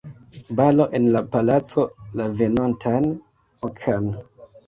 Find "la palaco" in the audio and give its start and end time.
1.15-1.85